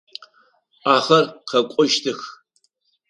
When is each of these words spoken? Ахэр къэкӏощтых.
Ахэр 0.93 1.25
къэкӏощтых. 1.49 2.19